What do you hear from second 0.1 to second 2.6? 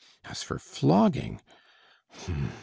As for flogging, h'm!